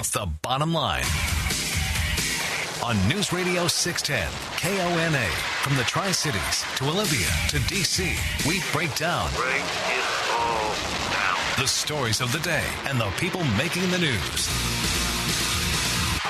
[0.00, 1.04] It's the bottom line.
[2.82, 5.26] On News Radio 610, KONA.
[5.60, 8.16] From the Tri Cities to Olympia to D.C.,
[8.48, 9.28] we break down.
[9.34, 10.72] Break it all
[11.12, 11.36] down.
[11.60, 14.48] The stories of the day and the people making the news.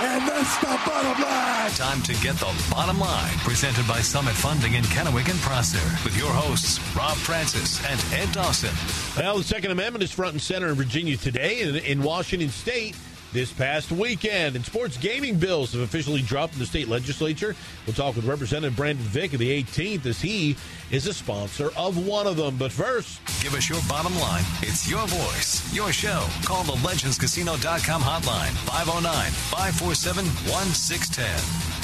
[0.02, 1.71] And that's the bottom line.
[1.71, 3.39] Time to get the bottom line.
[3.45, 5.79] Presented by Summit Funding in Kennewick and Prosser.
[6.05, 8.75] With your hosts, Rob Francis and Ed Dawson.
[9.16, 12.96] Well, the Second Amendment is front and center in Virginia today and in Washington State
[13.32, 14.56] this past weekend.
[14.56, 17.55] And sports gaming bills have officially dropped in the state legislature.
[17.86, 20.56] We'll talk with Representative Brandon Vick of the 18th as he
[20.91, 22.56] is a sponsor of one of them.
[22.56, 24.45] But first, Give us your bottom line.
[24.60, 26.27] It's your voice, your show.
[26.45, 31.80] Call the legendscasino.com hotline 509 547 1610.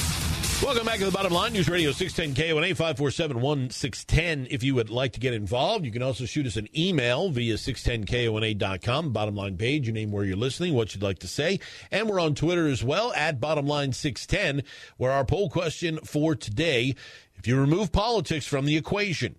[0.62, 1.52] Welcome back to the bottom line.
[1.52, 4.48] News Radio 610 KONA 547 1610.
[4.50, 7.54] If you would like to get involved, you can also shoot us an email via
[7.54, 9.12] 610KONA.com.
[9.12, 11.60] Bottom line page, your name, where you're listening, what you'd like to say.
[11.92, 14.64] And we're on Twitter as well at bottom line 610,
[14.96, 16.94] where our poll question for today
[17.36, 19.36] if you remove politics from the equation,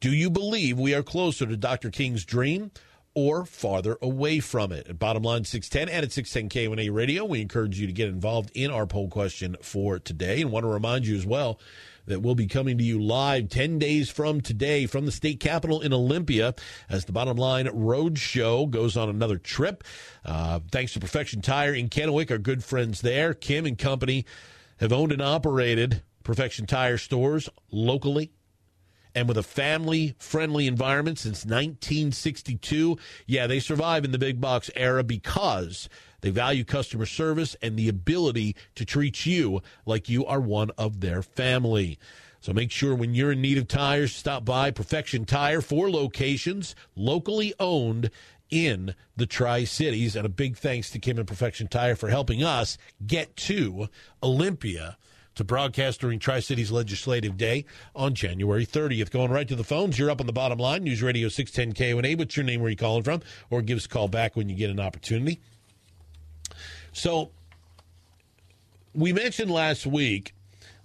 [0.00, 1.90] do you believe we are closer to Dr.
[1.90, 2.70] King's dream
[3.14, 4.88] or farther away from it?
[4.88, 8.50] At bottom line 610 and at 610 KONA Radio, we encourage you to get involved
[8.54, 10.40] in our poll question for today.
[10.40, 11.60] And want to remind you as well
[12.06, 15.80] that we'll be coming to you live 10 days from today from the state capitol
[15.80, 16.54] in Olympia
[16.88, 19.84] as the bottom line road show goes on another trip.
[20.24, 24.24] Uh, thanks to Perfection Tire in Kennewick, our good friends there, Kim and company
[24.80, 28.32] have owned and operated Perfection Tire stores locally
[29.14, 32.98] and with a family friendly environment since 1962.
[33.26, 35.88] Yeah, they survive in the big box era because
[36.20, 41.00] they value customer service and the ability to treat you like you are one of
[41.00, 41.98] their family.
[42.40, 46.74] So make sure when you're in need of tires, stop by Perfection Tire, four locations,
[46.94, 48.10] locally owned
[48.50, 50.14] in the Tri Cities.
[50.14, 53.88] And a big thanks to Kim and Perfection Tire for helping us get to
[54.22, 54.98] Olympia
[55.34, 59.10] to broadcast during Tri Cities Legislative Day on January 30th.
[59.10, 62.16] Going right to the phones, you're up on the bottom line, News Radio 610 KONA.
[62.16, 62.60] What's your name?
[62.60, 63.20] Where you calling from?
[63.50, 65.40] Or give us a call back when you get an opportunity.
[66.92, 67.30] So,
[68.94, 70.34] we mentioned last week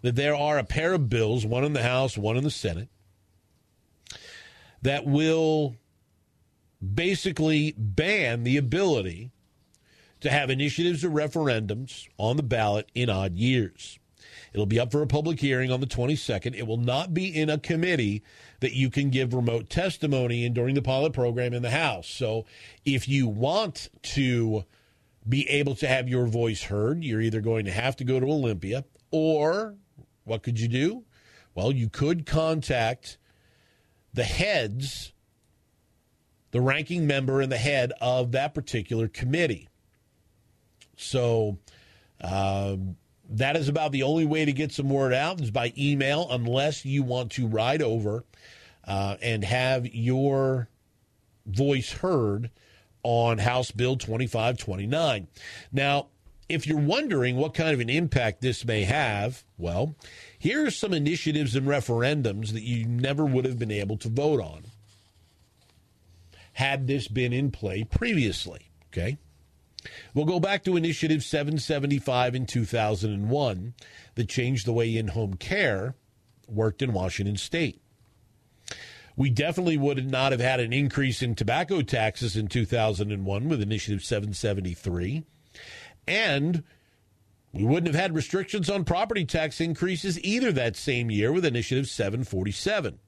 [0.01, 2.89] that there are a pair of bills, one in the House, one in the Senate,
[4.81, 5.75] that will
[6.93, 9.31] basically ban the ability
[10.21, 13.98] to have initiatives or referendums on the ballot in odd years.
[14.53, 16.55] It'll be up for a public hearing on the 22nd.
[16.55, 18.23] It will not be in a committee
[18.59, 22.07] that you can give remote testimony in during the pilot program in the House.
[22.07, 22.45] So
[22.85, 24.65] if you want to
[25.27, 28.25] be able to have your voice heard, you're either going to have to go to
[28.25, 29.75] Olympia or
[30.23, 31.03] what could you do?
[31.55, 33.17] Well, you could contact
[34.13, 35.13] the heads,
[36.51, 39.67] the ranking member and the head of that particular committee.
[40.95, 41.57] So,
[42.21, 42.97] um,
[43.29, 46.85] that is about the only way to get some word out is by email, unless
[46.85, 48.25] you want to ride over
[48.87, 50.67] uh, and have your
[51.45, 52.49] voice heard
[53.03, 55.27] on House Bill 2529.
[55.71, 56.07] Now,
[56.49, 59.95] if you're wondering what kind of an impact this may have, well,
[60.37, 64.41] here are some initiatives and referendums that you never would have been able to vote
[64.41, 64.63] on
[66.53, 68.69] had this been in play previously.
[68.91, 69.17] Okay.
[70.13, 73.73] We'll go back to Initiative 775 in 2001
[74.15, 75.95] that changed the way in home care
[76.47, 77.81] worked in Washington state.
[79.15, 84.03] We definitely would not have had an increase in tobacco taxes in 2001 with Initiative
[84.03, 85.23] 773.
[86.07, 86.63] And
[87.51, 91.87] we wouldn't have had restrictions on property tax increases either that same year with Initiative
[91.89, 92.99] 747.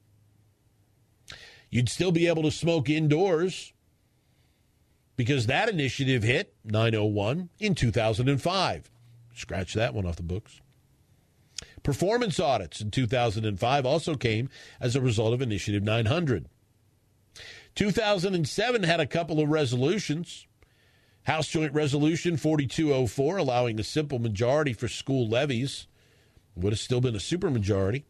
[1.70, 3.72] You'd still be able to smoke indoors
[5.16, 8.90] because that initiative hit 901 in 2005.
[9.34, 10.60] Scratch that one off the books.
[11.82, 14.48] Performance audits in 2005 also came
[14.80, 16.46] as a result of Initiative 900.
[17.74, 20.46] 2007 had a couple of resolutions.
[21.24, 25.86] House Joint Resolution 4204, allowing a simple majority for school levies,
[26.54, 28.04] would have still been a supermajority.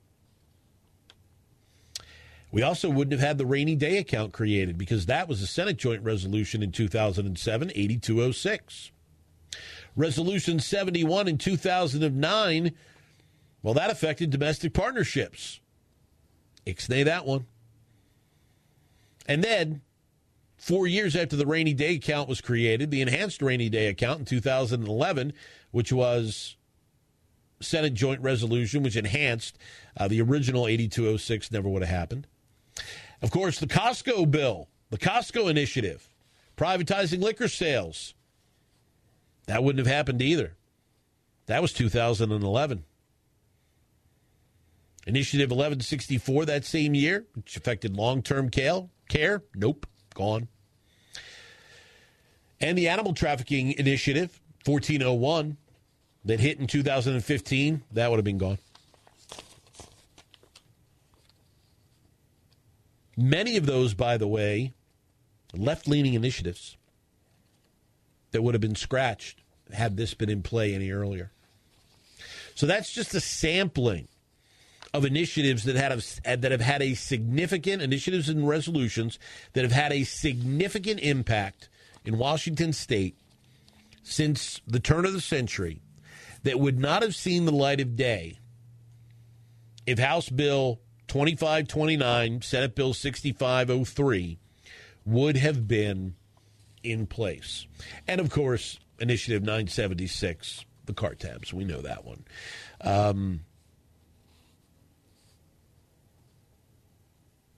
[2.52, 5.78] We also wouldn't have had the rainy day account created because that was a Senate
[5.78, 8.90] joint resolution in 2007, 8206.
[9.96, 12.72] Resolution 71 in 2009,
[13.62, 15.60] well, that affected domestic partnerships.
[16.66, 17.46] Ixnay that one.
[19.26, 19.80] And then,
[20.58, 24.24] four years after the rainy day account was created, the enhanced rainy day account in
[24.26, 25.32] 2011,
[25.70, 26.56] which was
[27.60, 29.56] Senate joint resolution, which enhanced
[29.96, 32.26] uh, the original 8206, never would have happened.
[33.22, 36.08] Of course, the Costco bill, the Costco initiative,
[36.56, 38.14] privatizing liquor sales.
[39.46, 40.54] That wouldn't have happened either.
[41.46, 42.84] That was 2011.
[45.06, 49.42] Initiative 1164 that same year, which affected long term care.
[49.54, 50.48] Nope, gone.
[52.60, 55.56] And the Animal Trafficking Initiative 1401
[56.24, 58.58] that hit in 2015, that would have been gone.
[63.16, 64.72] Many of those, by the way,
[65.54, 66.76] left leaning initiatives
[68.30, 69.40] that would have been scratched
[69.72, 71.30] had this been in play any earlier.
[72.54, 74.08] So that's just a sampling
[74.94, 79.18] of initiatives that had uh, that have had a significant initiatives and resolutions
[79.54, 81.68] that have had a significant impact
[82.04, 83.16] in Washington state
[84.02, 85.80] since the turn of the century
[86.42, 88.38] that would not have seen the light of day
[89.86, 90.80] if House Bill
[91.12, 94.38] 2529, Senate Bill 6503
[95.04, 96.14] would have been
[96.82, 97.66] in place.
[98.08, 101.52] And of course, Initiative 976, the car tabs.
[101.52, 102.24] We know that one.
[102.80, 103.40] Um,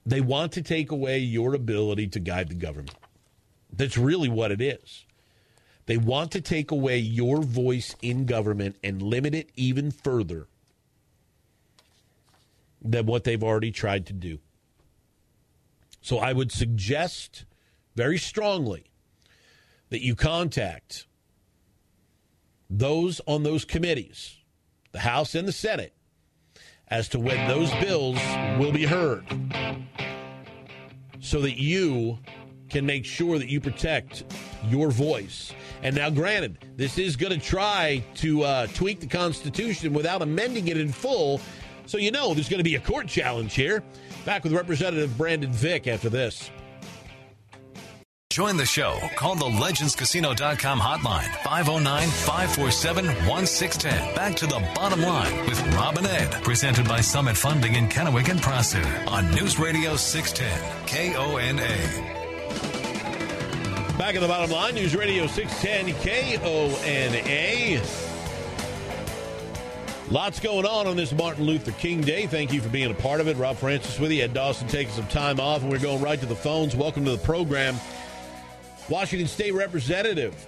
[0.05, 2.97] they want to take away your ability to guide the government.
[3.71, 5.05] That's really what it is.
[5.85, 10.47] They want to take away your voice in government and limit it even further
[12.85, 14.39] than what they've already tried to do.
[16.01, 17.45] So I would suggest
[17.95, 18.85] very strongly
[19.89, 21.07] that you contact
[22.69, 24.37] those on those committees,
[24.91, 25.93] the House and the Senate,
[26.87, 28.19] as to when those bills
[28.59, 29.25] will be heard
[31.19, 32.19] so that you
[32.69, 34.23] can make sure that you protect
[34.67, 35.53] your voice.
[35.81, 40.67] And now, granted, this is going to try to uh, tweak the Constitution without amending
[40.67, 41.41] it in full.
[41.85, 43.83] So, you know, there's going to be a court challenge here.
[44.25, 46.49] Back with Representative Brandon Vick after this.
[48.35, 48.99] Join the show.
[49.15, 54.13] Call the legendscasino.com hotline 509 547 1610.
[54.13, 56.43] Back to the bottom line with Robin Ed.
[56.43, 62.15] Presented by Summit Funding in Kennewick and Prosser on News Radio 610 KONA.
[63.97, 65.95] Back at the bottom line, News Radio 610
[66.41, 68.14] KONA.
[70.11, 72.27] Lots going on on this Martin Luther King Day.
[72.27, 73.37] Thank you for being a part of it.
[73.37, 74.21] Rob Francis with you.
[74.21, 76.75] Ed Dawson taking some time off, and we're going right to the phones.
[76.75, 77.75] Welcome to the program.
[78.87, 80.47] Washington State Representative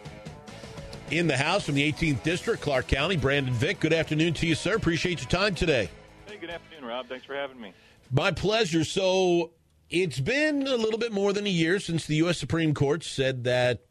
[1.10, 3.80] in the House from the 18th District, Clark County, Brandon Vick.
[3.80, 4.76] Good afternoon to you, sir.
[4.76, 5.90] Appreciate your time today.
[6.28, 7.08] Hey, good afternoon, Rob.
[7.08, 7.74] Thanks for having me.
[8.12, 8.84] My pleasure.
[8.84, 9.54] So,
[9.90, 12.38] it's been a little bit more than a year since the U.S.
[12.38, 13.87] Supreme Court said that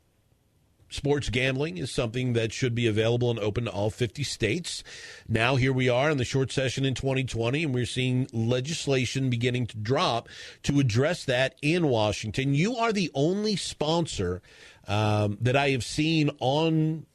[0.89, 4.85] sports gambling is something that should be available and open to all 50 states.
[5.29, 9.67] Now, here we are in the short session in 2020, and we're seeing legislation beginning
[9.69, 10.29] to drop
[10.65, 12.55] to address that in Washington.
[12.55, 14.43] You are the only sponsor
[14.87, 17.07] um, that I have seen on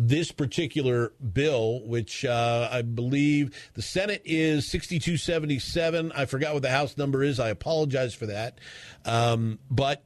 [0.00, 6.12] this particular bill, which uh, I believe the Senate is 6277.
[6.12, 7.40] I forgot what the House number is.
[7.40, 8.58] I apologize for that.
[9.04, 10.04] Um, but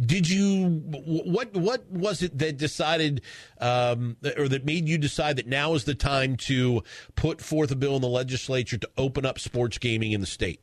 [0.00, 3.20] did you what what was it that decided
[3.60, 6.82] um, or that made you decide that now is the time to
[7.14, 10.60] put forth a bill in the legislature to open up sports gaming in the state?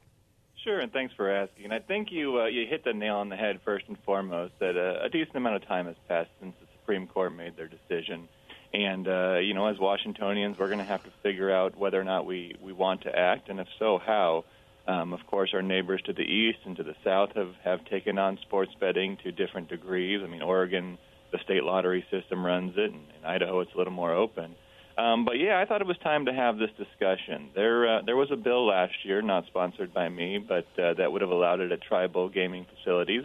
[0.63, 1.72] Sure, and thanks for asking.
[1.72, 4.78] I think you uh, you hit the nail on the head first and foremost that
[4.78, 8.27] uh, a decent amount of time has passed since the Supreme Court made their decision.
[8.74, 12.03] And uh, you know, as Washingtonians, we're going to have to figure out whether or
[12.03, 14.46] not we we want to act, and if so, how.
[14.91, 18.17] Um, of course, our neighbors to the east and to the south have, have taken
[18.17, 20.19] on sports betting to different degrees.
[20.24, 20.98] I mean, Oregon,
[21.31, 24.55] the state lottery system runs it, and in Idaho, it's a little more open.
[24.98, 27.50] Um, but yeah, I thought it was time to have this discussion.
[27.55, 31.10] There, uh, there was a bill last year, not sponsored by me, but uh, that
[31.12, 33.24] would have allowed it at tribal gaming facilities.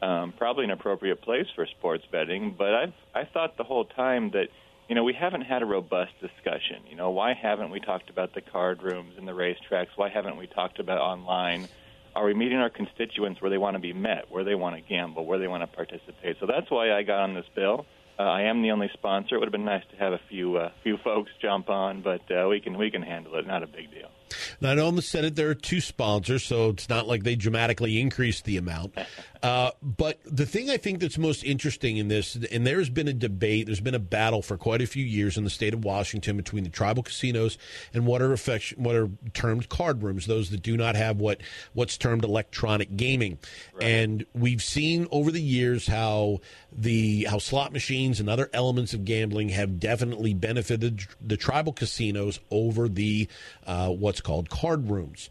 [0.00, 4.30] Um, probably an appropriate place for sports betting, but I've I thought the whole time
[4.30, 4.48] that
[4.90, 6.82] you know, we haven't had a robust discussion.
[6.88, 9.90] You know, why haven't we talked about the card rooms and the racetracks?
[9.94, 11.68] Why haven't we talked about online?
[12.16, 14.82] Are we meeting our constituents where they want to be met, where they want to
[14.82, 16.38] gamble, where they want to participate?
[16.40, 17.86] So that's why I got on this bill.
[18.18, 19.36] Uh, I am the only sponsor.
[19.36, 22.22] It would have been nice to have a few uh, few folks jump on, but
[22.28, 23.46] uh, we can we can handle it.
[23.46, 24.10] Not a big deal.
[24.60, 27.36] Now, I know in the Senate there are two sponsors, so it's not like they
[27.36, 28.94] dramatically increased the amount.
[29.42, 33.12] Uh, but the thing I think that's most interesting in this, and there's been a
[33.12, 36.36] debate, there's been a battle for quite a few years in the state of Washington
[36.36, 37.56] between the tribal casinos
[37.94, 41.40] and what are affection, what are termed card rooms, those that do not have what
[41.72, 43.38] what's termed electronic gaming.
[43.74, 43.84] Right.
[43.84, 49.04] And we've seen over the years how the how slot machines and other elements of
[49.04, 53.26] gambling have definitely benefited the tribal casinos over the
[53.66, 55.28] uh, what's called card rooms.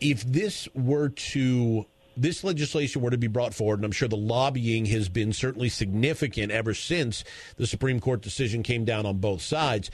[0.00, 4.16] If this were to this legislation were to be brought forward, and I'm sure the
[4.16, 7.24] lobbying has been certainly significant ever since
[7.56, 9.90] the Supreme Court decision came down on both sides.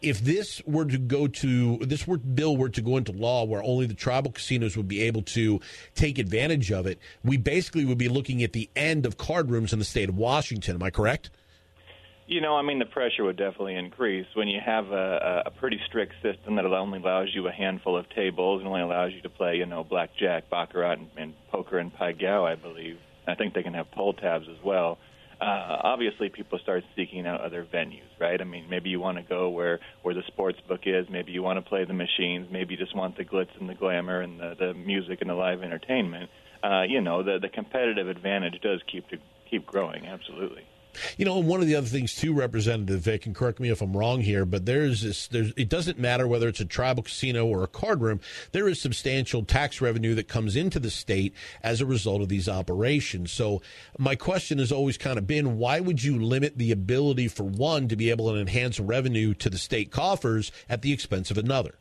[0.00, 3.62] If this were to go to this were, bill were to go into law, where
[3.62, 5.60] only the tribal casinos would be able to
[5.94, 9.72] take advantage of it, we basically would be looking at the end of card rooms
[9.72, 10.76] in the state of Washington.
[10.76, 11.30] Am I correct?
[12.28, 15.80] You know, I mean, the pressure would definitely increase when you have a, a pretty
[15.86, 19.30] strict system that only allows you a handful of tables and only allows you to
[19.30, 22.98] play, you know, blackjack, baccarat, and, and poker and pai gow, I believe.
[23.26, 24.98] I think they can have pull tabs as well.
[25.40, 28.38] Uh, obviously, people start seeking out other venues, right?
[28.38, 31.06] I mean, maybe you want to go where where the sports book is.
[31.08, 32.48] Maybe you want to play the machines.
[32.52, 35.34] Maybe you just want the glitz and the glamour and the, the music and the
[35.34, 36.28] live entertainment.
[36.62, 39.16] Uh, you know, the the competitive advantage does keep to
[39.48, 40.04] keep growing.
[40.04, 40.64] Absolutely.
[41.16, 43.96] You know, one of the other things too, Representative Vick, and correct me if I'm
[43.96, 45.28] wrong here, but there's this.
[45.28, 48.20] There's it doesn't matter whether it's a tribal casino or a card room.
[48.52, 52.48] There is substantial tax revenue that comes into the state as a result of these
[52.48, 53.32] operations.
[53.32, 53.62] So
[53.98, 57.88] my question has always kind of been, why would you limit the ability for one
[57.88, 61.74] to be able to enhance revenue to the state coffers at the expense of another?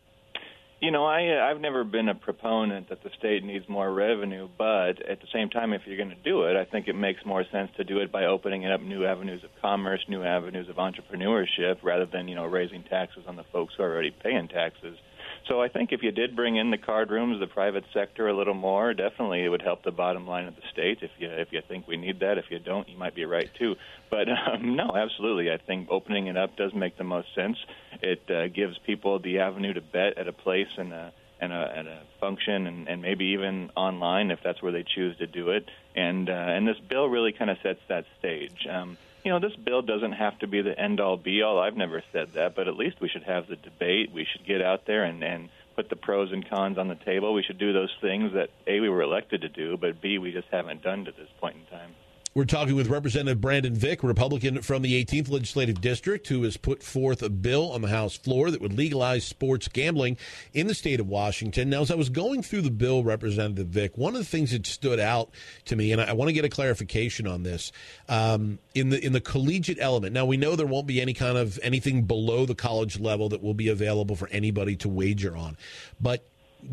[0.79, 4.47] You know, I uh, I've never been a proponent that the state needs more revenue,
[4.59, 7.25] but at the same time, if you're going to do it, I think it makes
[7.25, 10.75] more sense to do it by opening up new avenues of commerce, new avenues of
[10.75, 14.99] entrepreneurship, rather than you know raising taxes on the folks who are already paying taxes.
[15.47, 18.35] So I think if you did bring in the card rooms, the private sector a
[18.35, 20.99] little more, definitely it would help the bottom line of the state.
[21.01, 23.49] If you if you think we need that, if you don't, you might be right
[23.57, 23.75] too.
[24.09, 27.57] But um, no, absolutely, I think opening it up does make the most sense.
[28.01, 31.73] It uh, gives people the avenue to bet at a place and a and a,
[31.75, 35.51] and a function, and, and maybe even online if that's where they choose to do
[35.51, 35.69] it.
[35.95, 38.67] And uh, and this bill really kind of sets that stage.
[38.69, 41.59] Um, you know, this bill doesn't have to be the end all be all.
[41.59, 44.11] I've never said that, but at least we should have the debate.
[44.13, 47.33] We should get out there and, and put the pros and cons on the table.
[47.33, 50.31] We should do those things that A, we were elected to do, but B, we
[50.31, 51.95] just haven't done to this point in time.
[52.37, 56.83] We're talking with Representative Brandon Vick, Republican from the 18th Legislative District, who has put
[56.83, 60.17] forth a bill on the House floor that would legalize sports gambling
[60.53, 61.71] in the state of Washington.
[61.71, 64.67] Now, as I was going through the bill, Representative Vick, one of the things that
[64.67, 65.31] stood out
[65.65, 67.71] to me, and I, want to get a clarification on this,
[68.07, 70.13] um, in the in the collegiate element.
[70.13, 73.41] Now, we know there won't be any kind of anything below the college level that
[73.41, 75.57] will be available for anybody to wager on,
[75.99, 76.23] but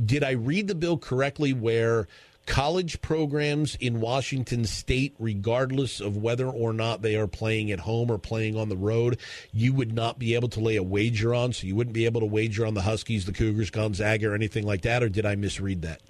[0.04, 2.06] did I read the bill correctly where
[2.46, 8.10] college programs in Washington state, regardless of whether or not they are playing at home
[8.10, 9.18] or playing on the road,
[9.52, 11.52] you would not be able to lay a wager on.
[11.52, 14.66] So you wouldn't be able to wager on the Huskies, the Cougars, Gonzaga, or anything
[14.66, 15.02] like that.
[15.02, 16.00] Or did I misread that?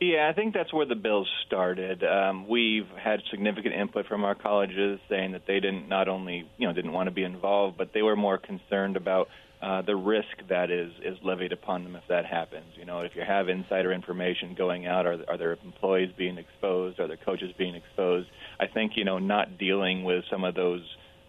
[0.00, 2.04] Yeah, I think that's where the Bills started.
[2.04, 6.66] Um, we've had significant input from our colleges saying that they didn't not only you
[6.66, 9.28] know didn't want to be involved, but they were more concerned about
[9.66, 12.66] uh, the risk that is is levied upon them if that happens.
[12.76, 17.00] You know, if you have insider information going out, are are there employees being exposed?
[17.00, 18.28] Are there coaches being exposed?
[18.60, 20.82] I think you know not dealing with some of those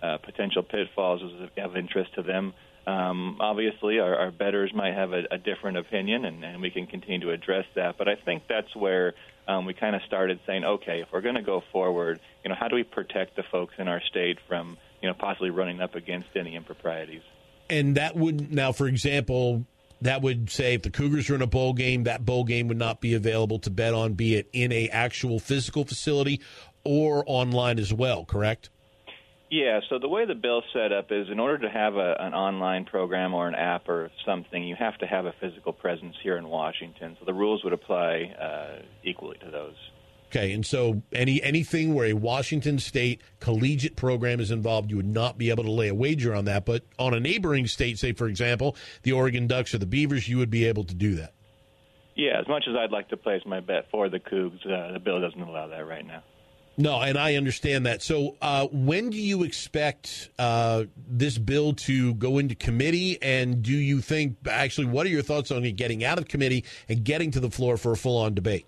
[0.03, 2.53] uh, potential pitfalls is of interest to them.
[2.85, 6.85] Um, obviously, our, our bettors might have a, a different opinion, and, and we can
[6.85, 7.97] continue to address that.
[7.97, 9.15] But I think that's where
[9.47, 12.55] um, we kind of started saying, okay, if we're going to go forward, you know,
[12.57, 15.95] how do we protect the folks in our state from, you know, possibly running up
[15.95, 17.23] against any improprieties?
[17.69, 19.65] And that would now, for example,
[20.01, 22.77] that would say if the Cougars are in a bowl game, that bowl game would
[22.77, 26.41] not be available to bet on, be it in a actual physical facility
[26.83, 28.23] or online as well.
[28.23, 28.69] Correct?
[29.49, 29.79] Yeah.
[29.89, 32.85] So the way the bill's set up is, in order to have a, an online
[32.85, 36.47] program or an app or something, you have to have a physical presence here in
[36.47, 37.15] Washington.
[37.19, 39.75] So the rules would apply uh, equally to those.
[40.29, 45.05] Okay, and so any anything where a Washington State collegiate program is involved, you would
[45.05, 46.65] not be able to lay a wager on that.
[46.65, 50.37] But on a neighboring state, say for example, the Oregon Ducks or the Beavers, you
[50.37, 51.33] would be able to do that.
[52.15, 54.99] Yeah, as much as I'd like to place my bet for the Cougs, uh, the
[54.99, 56.23] bill doesn't allow that right now.
[56.79, 58.03] No, and I understand that.
[58.03, 63.17] So, uh, when do you expect uh, this bill to go into committee?
[63.21, 66.65] And do you think, actually, what are your thoughts on it getting out of committee
[66.87, 68.67] and getting to the floor for a full on debate?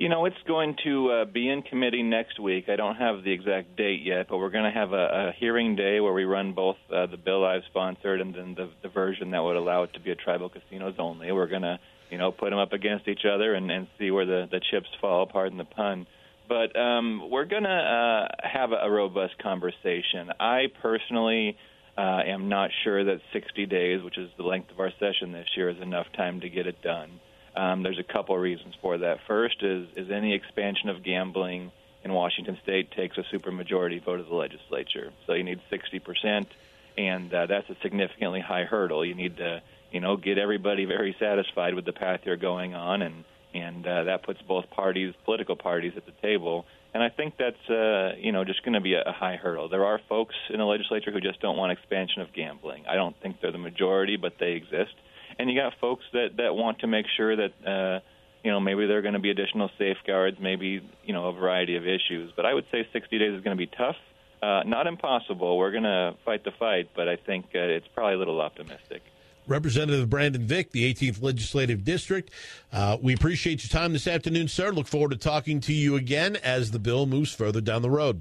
[0.00, 2.70] You know, it's going to uh, be in committee next week.
[2.70, 5.76] I don't have the exact date yet, but we're going to have a, a hearing
[5.76, 9.32] day where we run both uh, the bill I've sponsored and then the, the version
[9.32, 11.30] that would allow it to be a tribal casinos only.
[11.32, 11.78] We're going to,
[12.10, 14.88] you know, put them up against each other and, and see where the, the chips
[15.02, 16.06] fall, pardon the pun.
[16.48, 20.30] But um, we're going to uh, have a robust conversation.
[20.40, 21.58] I personally
[21.98, 25.48] uh, am not sure that 60 days, which is the length of our session this
[25.58, 27.20] year, is enough time to get it done.
[27.60, 29.18] Um, there's a couple reasons for that.
[29.26, 31.70] First is is any expansion of gambling
[32.02, 35.12] in Washington State takes a supermajority vote of the legislature.
[35.26, 36.48] So you need 60 percent,
[36.96, 39.04] and uh, that's a significantly high hurdle.
[39.04, 39.60] You need to
[39.92, 44.04] you know get everybody very satisfied with the path you're going on, and and uh,
[44.04, 46.64] that puts both parties, political parties, at the table.
[46.94, 49.68] And I think that's uh, you know just going to be a, a high hurdle.
[49.68, 52.86] There are folks in the legislature who just don't want expansion of gambling.
[52.88, 54.94] I don't think they're the majority, but they exist.
[55.40, 58.00] And you got folks that that want to make sure that uh,
[58.44, 61.76] you know maybe there are going to be additional safeguards, maybe you know a variety
[61.76, 62.30] of issues.
[62.36, 63.96] But I would say 60 days is going to be tough.
[64.42, 65.56] Uh, not impossible.
[65.56, 69.02] We're going to fight the fight, but I think uh, it's probably a little optimistic.
[69.46, 72.30] Representative Brandon Vick, the 18th Legislative District.
[72.70, 74.70] Uh, we appreciate your time this afternoon, sir.
[74.70, 78.20] Look forward to talking to you again as the bill moves further down the road.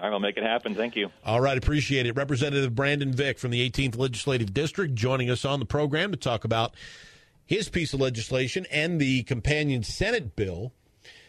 [0.00, 0.74] All right, I'll make it happen.
[0.74, 1.10] Thank you.
[1.26, 2.16] All right, appreciate it.
[2.16, 6.44] Representative Brandon Vick from the 18th Legislative District joining us on the program to talk
[6.44, 6.74] about
[7.44, 10.72] his piece of legislation and the companion Senate bill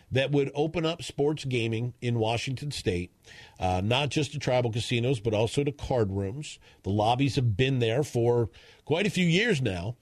[0.09, 3.11] that would open up sports gaming in Washington state,
[3.59, 6.57] uh, not just to tribal casinos, but also to card rooms.
[6.83, 8.49] The lobbies have been there for
[8.85, 9.97] quite a few years now.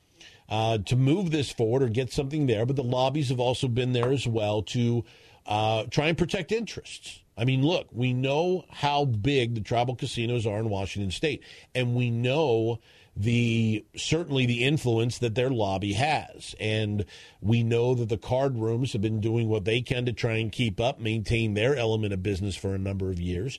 [0.47, 3.93] Uh, to move this forward or get something there, but the lobbies have also been
[3.93, 5.05] there as well to
[5.45, 7.21] uh, try and protect interests.
[7.39, 11.41] I mean, look, we know how big the tribal casinos are in Washington State,
[11.73, 12.79] and we know
[13.15, 16.53] the certainly the influence that their lobby has.
[16.59, 17.05] And
[17.41, 20.51] we know that the card rooms have been doing what they can to try and
[20.51, 23.57] keep up, maintain their element of business for a number of years.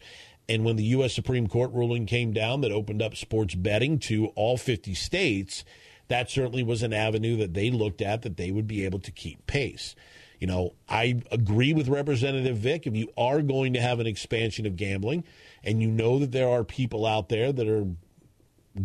[0.49, 1.15] And when the U.S.
[1.15, 5.65] Supreme Court ruling came down that opened up sports betting to all 50 states,
[6.09, 9.13] that certainly was an avenue that they looked at that they would be able to
[9.13, 9.95] keep pace.
[10.41, 12.87] You know, I agree with Representative Vick.
[12.87, 15.25] If you are going to have an expansion of gambling,
[15.63, 17.87] and you know that there are people out there that are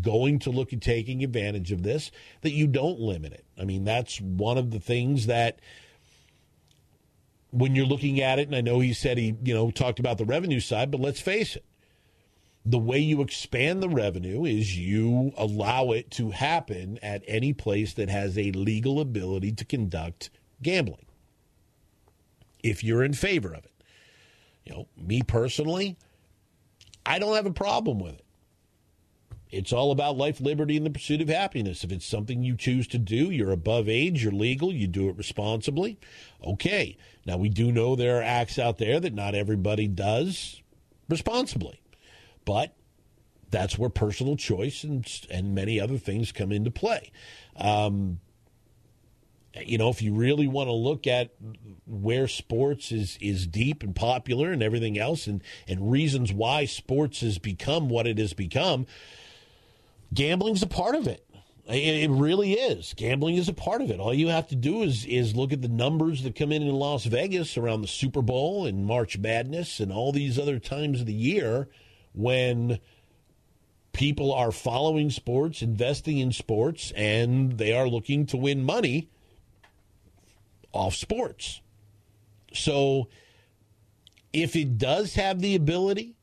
[0.02, 3.46] going to look at taking advantage of this, that you don't limit it.
[3.58, 5.60] I mean, that's one of the things that
[7.52, 10.18] when you're looking at it, and I know he said he, you know, talked about
[10.18, 11.64] the revenue side, but let's face it.
[12.66, 17.94] The way you expand the revenue is you allow it to happen at any place
[17.94, 20.32] that has a legal ability to conduct
[20.62, 21.05] gambling.
[22.66, 23.72] If you're in favor of it.
[24.64, 25.98] You know, me personally,
[27.06, 28.26] I don't have a problem with it.
[29.52, 31.84] It's all about life, liberty, and the pursuit of happiness.
[31.84, 35.16] If it's something you choose to do, you're above age, you're legal, you do it
[35.16, 36.00] responsibly.
[36.44, 36.98] Okay.
[37.26, 40.62] Now, we do know there are acts out there that not everybody does
[41.08, 41.80] responsibly,
[42.44, 42.76] but
[43.52, 47.12] that's where personal choice and, and many other things come into play.
[47.56, 48.20] Um,
[49.64, 51.32] you know, if you really want to look at
[51.86, 57.22] where sports is is deep and popular and everything else, and and reasons why sports
[57.22, 58.86] has become what it has become,
[60.14, 61.22] gambling's a part of it.
[61.68, 62.94] It really is.
[62.96, 64.00] Gambling is a part of it.
[64.00, 66.76] All you have to do is is look at the numbers that come in in
[66.76, 71.08] Las Vegas around the Super Bowl and March Madness and all these other times of
[71.08, 71.68] the year
[72.14, 72.80] when
[73.94, 79.10] people are following sports, investing in sports, and they are looking to win money
[80.76, 81.62] off sports.
[82.54, 83.08] So
[84.34, 86.16] if it does have the ability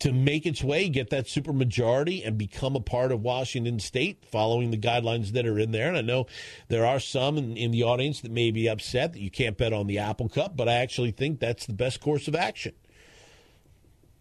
[0.00, 4.72] to make its way, get that supermajority, and become a part of Washington State, following
[4.72, 5.86] the guidelines that are in there.
[5.86, 6.26] And I know
[6.66, 9.72] there are some in, in, the audience that may be upset that you can't bet
[9.72, 12.72] on the Apple Cup, but I actually think that's the best course of action.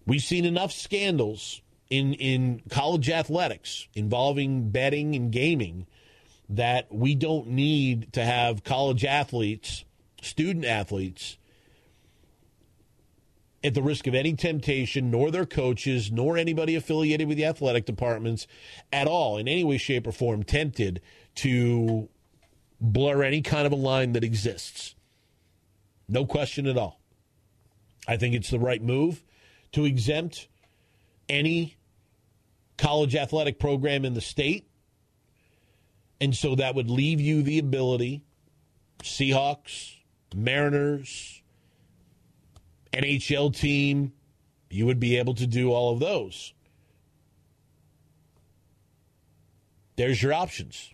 [0.06, 5.88] We've seen enough scandals in in college athletics involving betting and gaming
[6.52, 9.86] that we don't need to have college athletes,
[10.22, 11.38] student athletes
[13.64, 17.86] at the risk of any temptation, nor their coaches, nor anybody affiliated with the athletic
[17.86, 18.48] departments
[18.92, 21.00] at all, in any way, shape, or form, tempted
[21.36, 22.10] to
[22.82, 24.96] blur any kind of a line that exists.
[26.10, 27.00] No question at all.
[28.08, 29.24] I think it's the right move
[29.74, 30.48] to exempt
[31.30, 31.78] any
[32.78, 34.68] college athletic program in the state.
[36.22, 38.24] And so that would leave you the ability,
[39.00, 39.96] Seahawks,
[40.36, 41.42] Mariners,
[42.94, 44.14] NHL team,
[44.70, 46.54] you would be able to do all of those.
[49.96, 50.94] There's your options.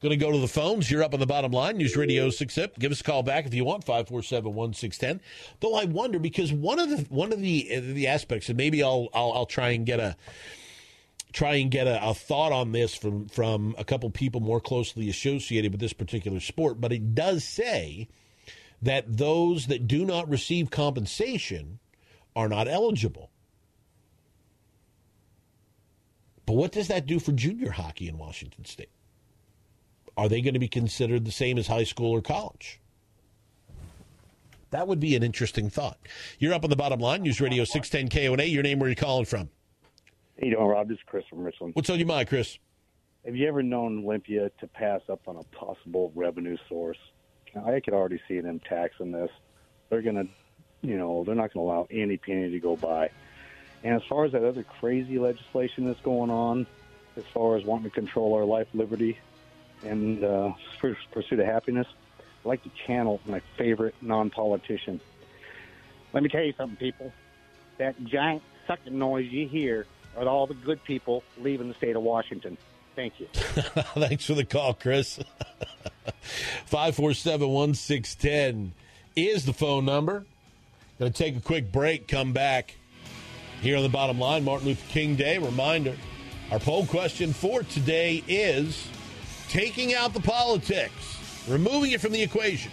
[0.00, 0.90] Going to go to the phones.
[0.90, 1.76] You're up on the bottom line.
[1.76, 2.78] News Radio 6 Up.
[2.78, 5.20] Give us a call back if you want, 547 1610.
[5.60, 9.08] Though I wonder, because one of the one of the the aspects, and maybe I'll,
[9.14, 10.16] I'll, I'll try and get a
[11.32, 15.08] try and get a, a, thought on this from from a couple people more closely
[15.08, 18.08] associated with this particular sport, but it does say
[18.80, 21.78] that those that do not receive compensation
[22.34, 23.30] are not eligible.
[26.44, 28.90] But what does that do for junior hockey in Washington State?
[30.16, 32.80] Are they going to be considered the same as high school or college?
[34.70, 35.98] That would be an interesting thought.
[36.38, 37.22] You're up on the bottom line.
[37.22, 38.44] News Radio 610 KONA.
[38.44, 39.50] Your name, where you're calling from?
[40.42, 40.88] How you doing, Rob?
[40.88, 41.72] This is Chris from Richland.
[41.76, 42.58] What's on your mind, Chris?
[43.24, 46.98] have you ever known Olympia to pass up on a possible revenue source?
[47.54, 49.30] I could already see them taxing this.
[49.88, 50.26] They're going to,
[50.80, 53.10] you know, they're not going to allow any penny to go by.
[53.84, 56.66] And as far as that other crazy legislation that's going on,
[57.16, 59.18] as far as wanting to control our life, liberty,
[59.84, 61.86] and uh, pursuit of happiness,
[62.44, 65.00] I like to channel my favorite non-politician.
[66.12, 67.12] Let me tell you something, people.
[67.78, 72.02] That giant sucking noise you hear are all the good people leaving the state of
[72.02, 72.56] Washington.
[72.94, 73.26] Thank you.
[73.32, 75.18] Thanks for the call, Chris.
[76.66, 78.72] 547 1610
[79.16, 80.26] is the phone number.
[80.98, 82.76] Going to take a quick break, come back
[83.60, 84.44] here on the bottom line.
[84.44, 85.38] Martin Luther King Day.
[85.38, 85.96] Reminder
[86.50, 88.86] our poll question for today is
[89.48, 92.70] taking out the politics, removing it from the equation.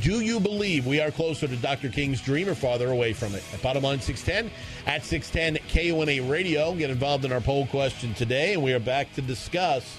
[0.00, 1.88] Do you believe we are closer to Dr.
[1.88, 3.44] King's dream or farther away from it?
[3.52, 4.50] At bottom line 610
[4.86, 6.74] at 610 KONA Radio.
[6.74, 9.98] Get involved in our poll question today, and we are back to discuss,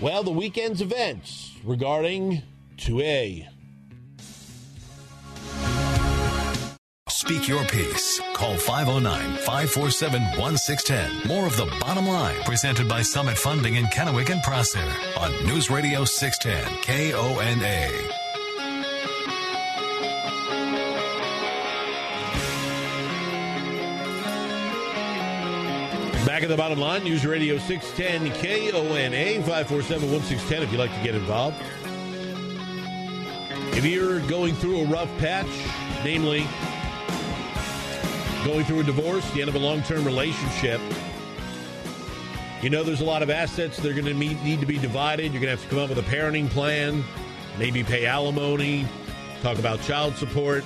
[0.00, 2.42] well, the weekend's events regarding
[2.76, 3.48] 2A.
[7.24, 8.20] Speak your piece.
[8.34, 11.26] Call 509 547 1610.
[11.26, 15.70] More of the bottom line presented by Summit Funding in Kennewick and Prosser on News
[15.70, 17.88] Radio 610 KONA.
[26.26, 31.02] Back at the bottom line, News Radio 610 KONA 547 1610 if you'd like to
[31.02, 31.56] get involved.
[33.74, 35.48] If you're going through a rough patch,
[36.04, 36.46] namely
[38.44, 40.80] going through a divorce, the end of a long term relationship,
[42.62, 45.32] you know there's a lot of assets that are going to need to be divided.
[45.32, 47.02] You're going to have to come up with a parenting plan,
[47.58, 48.86] maybe pay alimony,
[49.42, 50.64] talk about child support.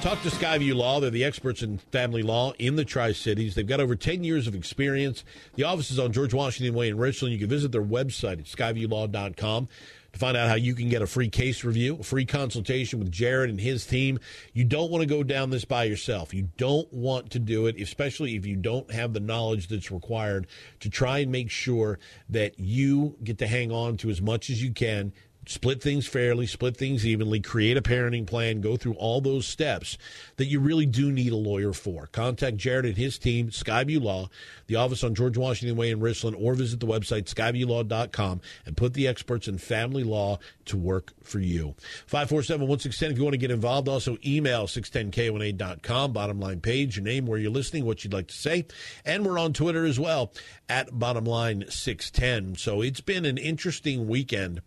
[0.00, 0.98] Talk to Skyview Law.
[1.00, 3.54] They're the experts in family law in the Tri Cities.
[3.54, 5.24] They've got over 10 years of experience.
[5.56, 7.34] The office is on George Washington Way in Richland.
[7.34, 9.68] You can visit their website at skyviewlaw.com
[10.12, 13.10] to find out how you can get a free case review, a free consultation with
[13.10, 14.18] Jared and his team.
[14.52, 16.34] You don't want to go down this by yourself.
[16.34, 20.46] You don't want to do it, especially if you don't have the knowledge that's required
[20.80, 24.62] to try and make sure that you get to hang on to as much as
[24.62, 25.12] you can
[25.50, 29.98] split things fairly, split things evenly, create a parenting plan, go through all those steps
[30.36, 32.06] that you really do need a lawyer for.
[32.06, 34.30] Contact Jared and his team, Skyview Law,
[34.68, 38.94] the office on George Washington Way in Richland, or visit the website skyviewlaw.com and put
[38.94, 41.74] the experts in family law to work for you.
[42.06, 43.88] 547 1610 if you want to get involved.
[43.88, 48.36] Also, email 610kona.com, bottom line page, your name, where you're listening, what you'd like to
[48.36, 48.66] say.
[49.04, 50.32] And we're on Twitter as well
[50.68, 52.54] at bottom line 610.
[52.56, 54.62] So it's been an interesting weekend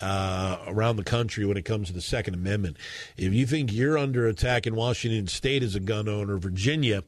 [0.00, 2.76] uh, around the country when it comes to the Second Amendment.
[3.16, 7.04] If you think you're under attack in Washington State as a gun owner, Virginia,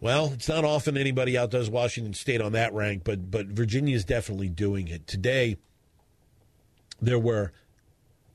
[0.00, 4.04] well, it's not often anybody outdoes Washington State on that rank, but but Virginia is
[4.04, 5.56] definitely doing it today.
[7.02, 7.52] There were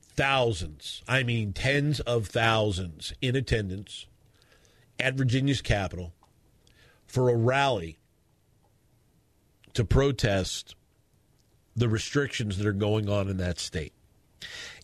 [0.00, 4.06] thousands, I mean tens of thousands, in attendance
[4.98, 6.14] at Virginia's Capitol
[7.06, 7.98] for a rally
[9.74, 10.74] to protest
[11.76, 13.92] the restrictions that are going on in that state.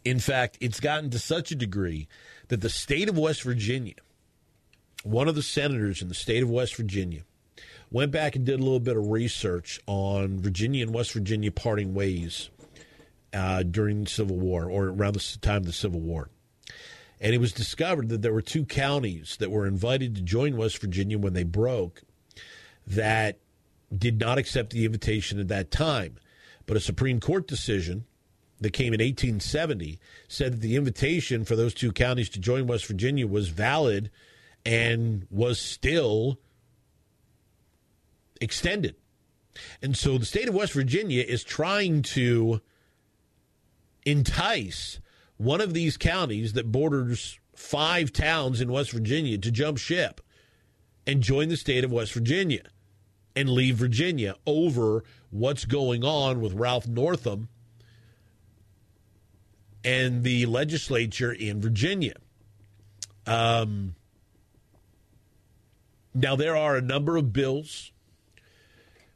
[0.05, 2.09] In fact, it's gotten to such a degree
[2.49, 3.95] that the state of West Virginia,
[5.05, 7.23] one of the senators in the state of West Virginia,
[7.91, 11.95] went back and did a little bit of research on Virginia and West Virginia parting
[11.95, 12.51] ways
[13.33, 16.29] uh, during the Civil War or around the time of the Civil War.
[17.21, 20.79] And it was discovered that there were two counties that were invited to join West
[20.79, 22.03] Virginia when they broke
[22.87, 23.39] that
[23.97, 26.17] did not accept the invitation at that time.
[26.67, 28.05] But a Supreme Court decision
[28.61, 29.99] that came in 1870
[30.29, 34.11] said that the invitation for those two counties to join West Virginia was valid
[34.65, 36.39] and was still
[38.41, 38.95] extended.
[39.83, 42.61] And so the state of West Virginia is trying to
[44.05, 45.01] entice
[45.37, 50.21] one of these counties that borders five towns in West Virginia to jump ship
[51.07, 52.63] and join the state of West Virginia
[53.35, 57.49] and leave Virginia over what's going on with Ralph Northam
[59.85, 62.15] and the legislature in Virginia.
[63.27, 63.95] Um,
[66.15, 67.93] now, there are a number of bills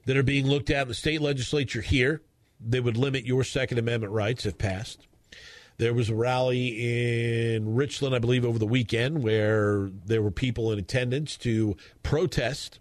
[0.06, 2.22] that are being looked at in the state legislature here
[2.60, 5.06] that would limit your Second Amendment rights if passed.
[5.78, 10.72] There was a rally in Richland, I believe, over the weekend where there were people
[10.72, 12.78] in attendance to protest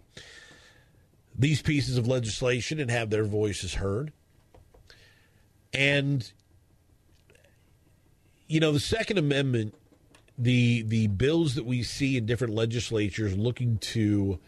[1.38, 4.12] these pieces of legislation and have their voices heard.
[5.72, 6.30] And
[8.48, 9.74] you know, the Second Amendment,
[10.38, 14.38] the the bills that we see in different legislatures looking to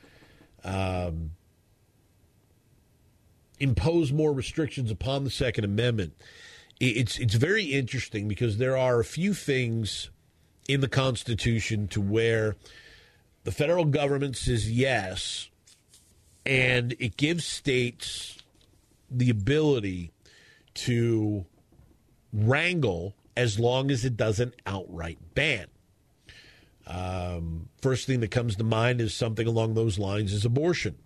[0.64, 1.32] um,
[3.58, 6.14] impose more restrictions upon the Second Amendment,
[6.80, 10.10] it's it's very interesting because there are a few things
[10.68, 12.56] in the Constitution to where
[13.44, 15.47] the federal government says yes,
[16.48, 18.38] and it gives states
[19.10, 20.10] the ability
[20.72, 21.44] to
[22.32, 25.66] wrangle as long as it doesn't outright ban.
[26.86, 30.96] Um, first thing that comes to mind is something along those lines is abortion.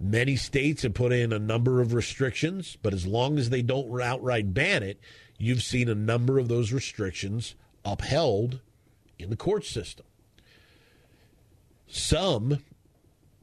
[0.00, 4.00] Many states have put in a number of restrictions, but as long as they don't
[4.02, 4.98] outright ban it,
[5.38, 7.54] you've seen a number of those restrictions
[7.84, 8.60] upheld
[9.18, 10.06] in the court system.
[11.86, 12.58] Some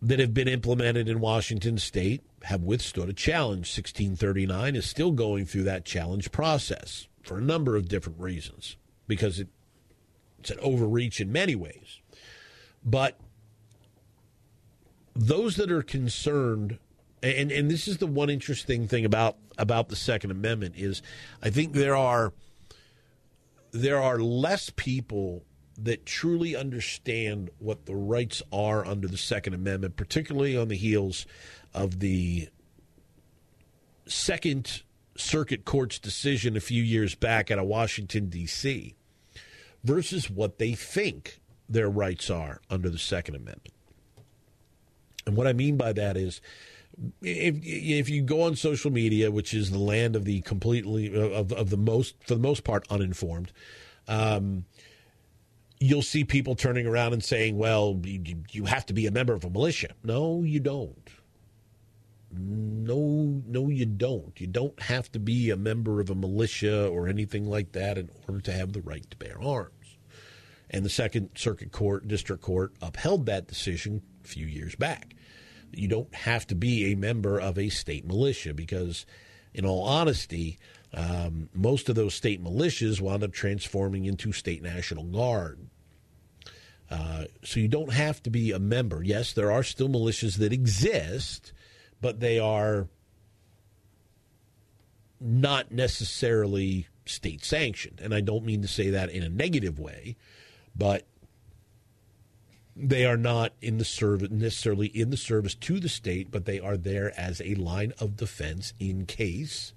[0.02, 3.76] that have been implemented in Washington state have withstood a challenge.
[3.76, 9.40] 1639 is still going through that challenge process for a number of different reasons because
[9.40, 9.48] it,
[10.40, 12.00] it's an overreach in many ways.
[12.84, 13.20] But
[15.16, 16.78] those that are concerned
[17.24, 21.02] and and this is the one interesting thing about about the second amendment is
[21.42, 22.34] I think there are
[23.72, 25.44] there are less people
[25.78, 31.26] that truly understand what the rights are under the Second Amendment, particularly on the heels
[31.74, 32.50] of the
[34.08, 34.82] Second
[35.16, 38.96] Circuit Court's decision a few years back out of Washington, D.C.,
[39.84, 43.74] versus what they think their rights are under the Second Amendment.
[45.26, 46.42] And what I mean by that is,
[47.22, 51.52] if if you go on social media, which is the land of the completely of
[51.52, 53.52] of the most for the most part uninformed,
[54.08, 54.66] um,
[55.80, 59.34] you'll see people turning around and saying, well, you, you have to be a member
[59.34, 59.90] of a militia.
[60.04, 61.10] No, you don't.
[62.32, 64.40] No, no, you don't.
[64.40, 68.10] You don't have to be a member of a militia or anything like that in
[68.28, 69.72] order to have the right to bear arms.
[70.70, 75.16] And the Second Circuit Court, District Court, upheld that decision a few years back.
[75.72, 79.06] You don't have to be a member of a state militia because,
[79.54, 80.58] in all honesty,
[80.94, 85.60] um, most of those state militias wound up transforming into state national guard.
[86.90, 89.04] Uh, so you don't have to be a member.
[89.04, 91.52] Yes, there are still militias that exist,
[92.00, 92.88] but they are
[95.20, 98.00] not necessarily state sanctioned.
[98.02, 100.16] And I don't mean to say that in a negative way,
[100.76, 101.06] but
[102.76, 106.60] they are not in the service necessarily in the service to the state, but they
[106.60, 109.74] are there as a line of defense in case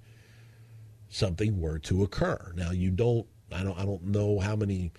[1.11, 2.53] something were to occur.
[2.55, 4.91] Now you don't I don't I don't know how many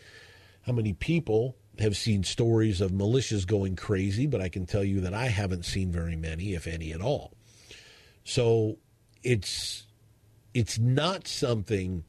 [0.63, 5.01] how many people have seen stories of militias going crazy, but I can tell you
[5.01, 7.33] that I haven't seen very many, if any at all.
[8.25, 8.77] So
[9.23, 9.87] it's
[10.55, 12.05] it's not something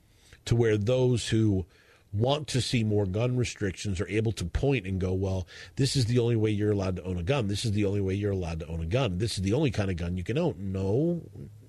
[0.45, 1.65] to where those who
[2.11, 6.05] want to see more gun restrictions are able to point and go, well, this is
[6.05, 7.47] the only way you're allowed to own a gun.
[7.47, 9.17] This is the only way you're allowed to own a gun.
[9.17, 10.55] This is the only kind of gun you can own.
[10.59, 11.21] No,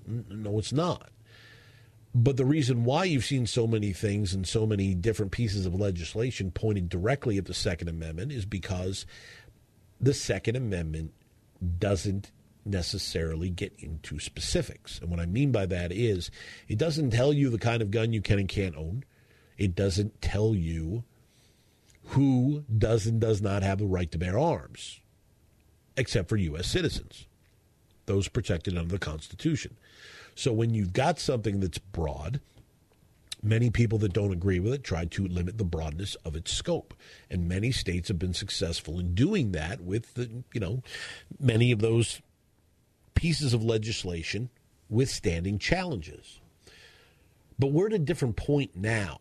[0.06, 1.08] no, it's not.
[2.14, 5.74] But the reason why you've seen so many things and so many different pieces of
[5.74, 9.04] legislation pointed directly at the Second Amendment is because
[10.00, 11.12] the Second Amendment
[11.80, 12.30] doesn't
[12.64, 15.00] necessarily get into specifics.
[15.00, 16.30] And what I mean by that is
[16.68, 19.04] it doesn't tell you the kind of gun you can and can't own.
[19.58, 21.04] It doesn't tell you
[22.08, 25.00] who does and does not have the right to bear arms,
[25.96, 26.66] except for U.S.
[26.66, 27.26] citizens,
[28.06, 29.76] those protected under the Constitution.
[30.34, 32.40] So when you've got something that's broad,
[33.42, 36.94] many people that don't agree with it try to limit the broadness of its scope.
[37.30, 40.82] And many states have been successful in doing that with the, you know,
[41.38, 42.20] many of those
[43.14, 44.50] pieces of legislation
[44.88, 46.40] withstanding challenges.
[47.58, 49.18] But we're at a different point now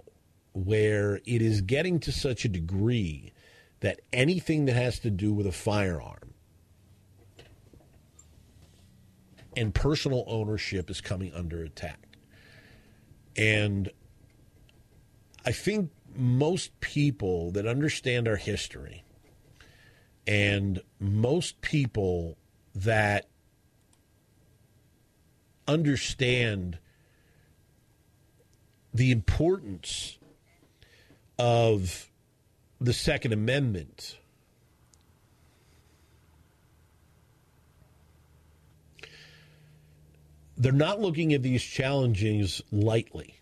[0.53, 3.33] where it is getting to such a degree
[3.81, 6.32] that anything that has to do with a firearm
[9.55, 11.99] and personal ownership is coming under attack.
[13.35, 13.89] And
[15.45, 19.03] I think most people that understand our history
[20.25, 22.37] and most people
[22.75, 23.27] that
[25.67, 26.77] understand
[28.93, 30.17] the importance
[31.39, 32.09] of
[32.79, 34.17] the Second Amendment
[40.63, 43.35] they're not looking at these challenges lightly.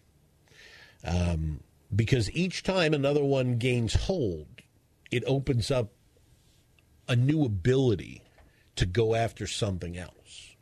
[1.04, 1.60] Um,
[1.96, 4.48] because each time another one gains hold,
[5.12, 5.92] it opens up
[7.08, 8.24] a new ability
[8.76, 10.56] to go after something else.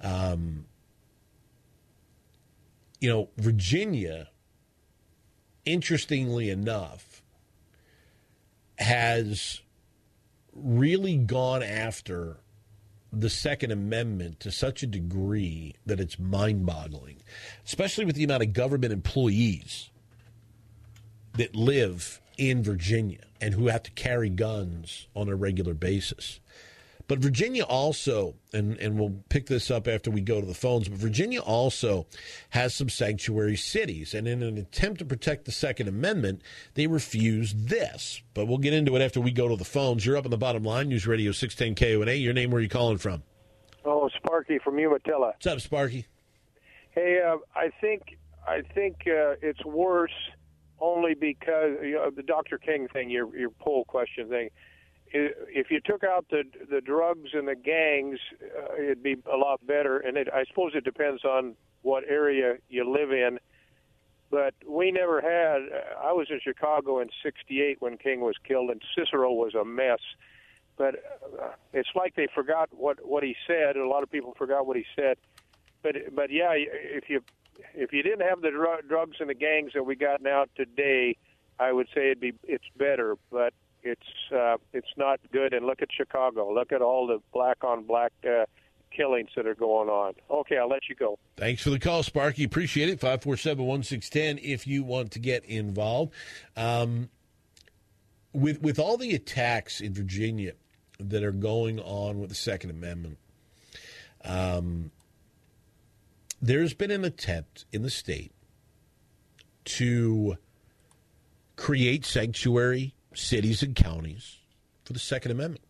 [0.00, 0.66] Um,
[3.00, 4.28] you know, Virginia,
[5.64, 7.22] interestingly enough,
[8.78, 9.62] has
[10.52, 12.36] really gone after
[13.20, 17.16] the Second Amendment to such a degree that it's mind boggling,
[17.64, 19.90] especially with the amount of government employees
[21.34, 26.40] that live in Virginia and who have to carry guns on a regular basis.
[27.06, 30.88] But Virginia also, and, and we'll pick this up after we go to the phones,
[30.88, 32.06] but Virginia also
[32.50, 34.14] has some sanctuary cities.
[34.14, 36.40] And in an attempt to protect the Second Amendment,
[36.74, 38.22] they refused this.
[38.32, 40.06] But we'll get into it after we go to the phones.
[40.06, 42.12] You're up on the bottom line, News Radio 610 KONA.
[42.12, 43.22] Your name, where are you calling from?
[43.84, 45.32] Oh, Sparky from Umatilla.
[45.32, 46.06] What's up, Sparky?
[46.92, 50.12] Hey, uh, I think I think uh, it's worse
[50.80, 52.56] only because you know, the Dr.
[52.56, 54.48] King thing, your your poll question thing.
[55.16, 59.64] If you took out the the drugs and the gangs, uh, it'd be a lot
[59.64, 59.98] better.
[59.98, 63.38] And it, I suppose it depends on what area you live in.
[64.30, 65.62] But we never had.
[66.02, 70.00] I was in Chicago in '68 when King was killed, and Cicero was a mess.
[70.76, 70.96] But
[71.40, 73.76] uh, it's like they forgot what what he said.
[73.76, 75.16] A lot of people forgot what he said.
[75.82, 77.20] But but yeah, if you
[77.74, 81.16] if you didn't have the dr- drugs and the gangs that we got now today,
[81.60, 83.16] I would say it'd be it's better.
[83.30, 85.52] But it's uh, it's not good.
[85.52, 86.52] And look at Chicago.
[86.52, 88.46] Look at all the black on black uh,
[88.90, 90.14] killings that are going on.
[90.30, 91.18] Okay, I'll let you go.
[91.36, 92.44] Thanks for the call, Sparky.
[92.44, 93.00] Appreciate it.
[93.00, 96.12] 547 1610 if you want to get involved.
[96.56, 97.10] Um,
[98.32, 100.52] with, with all the attacks in Virginia
[100.98, 103.18] that are going on with the Second Amendment,
[104.24, 104.90] um,
[106.40, 108.32] there's been an attempt in the state
[109.64, 110.36] to
[111.56, 114.38] create sanctuary cities and counties
[114.84, 115.64] for the Second Amendment.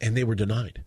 [0.00, 0.84] And they were denied.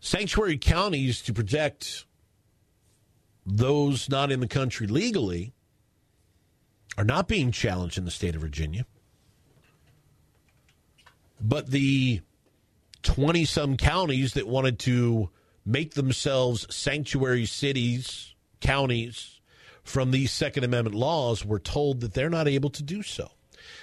[0.00, 2.06] Sanctuary counties to protect
[3.44, 5.52] those not in the country legally
[6.96, 8.86] are not being challenged in the state of Virginia.
[11.40, 12.20] But the
[13.02, 15.30] 20 some counties that wanted to
[15.68, 19.40] make themselves sanctuary cities, counties
[19.84, 23.30] from these Second Amendment laws were told that they're not able to do so.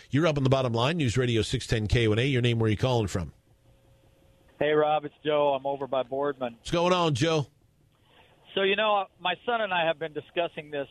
[0.10, 2.24] You're up on the bottom line, News Radio 610 KONA.
[2.24, 3.34] Your name, where are you calling from?
[4.58, 5.54] Hey, Rob, it's Joe.
[5.54, 6.56] I'm over by Boardman.
[6.56, 7.48] What's going on, Joe?
[8.56, 10.88] So, you know, my son and I have been discussing this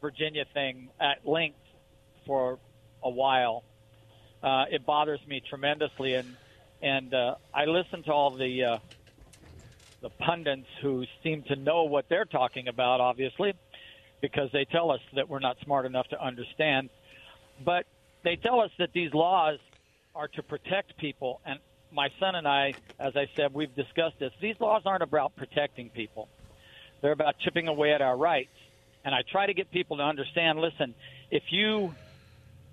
[0.00, 1.58] Virginia thing at length
[2.26, 2.58] for
[3.02, 3.64] a while.
[4.42, 6.36] Uh, it bothers me tremendously, and
[6.80, 8.78] and uh, I listen to all the uh,
[10.02, 13.54] the pundits who seem to know what they're talking about, obviously,
[14.20, 16.90] because they tell us that we're not smart enough to understand.
[17.64, 17.86] But
[18.24, 19.58] they tell us that these laws
[20.14, 21.58] are to protect people, and
[21.92, 24.32] my son and I, as I said, we've discussed this.
[24.40, 26.28] These laws aren't about protecting people;
[27.00, 28.50] they're about chipping away at our rights.
[29.04, 30.60] And I try to get people to understand.
[30.60, 30.94] Listen,
[31.30, 31.94] if you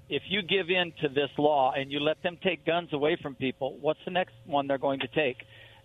[0.09, 3.35] if you give in to this law and you let them take guns away from
[3.35, 5.37] people, what's the next one they're going to take?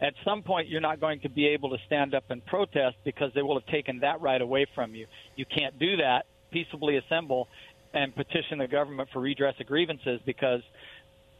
[0.04, 3.32] At some point, you're not going to be able to stand up and protest because
[3.34, 5.06] they will have taken that right away from you.
[5.34, 6.26] You can't do that.
[6.50, 7.48] Peaceably assemble
[7.94, 10.60] and petition the government for redress of grievances because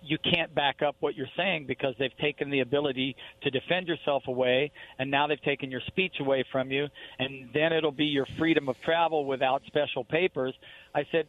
[0.02, 4.22] you can't back up what you're saying because they've taken the ability to defend yourself
[4.28, 6.86] away and now they've taken your speech away from you
[7.18, 10.54] and then it'll be your freedom of travel without special papers.
[10.94, 11.26] I said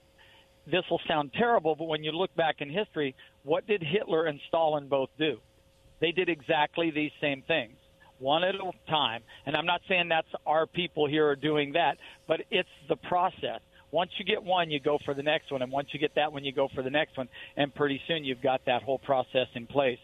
[0.67, 4.39] this will sound terrible, but when you look back in history, what did Hitler and
[4.47, 5.39] Stalin both do?
[5.99, 7.75] They did exactly these same things,
[8.19, 9.21] one at a time.
[9.45, 13.61] And I'm not saying that's our people here are doing that, but it's the process.
[13.91, 16.33] Once you get one, you go for the next one, and once you get that
[16.33, 19.47] one, you go for the next one, and pretty soon you've got that whole process
[19.53, 19.99] in place.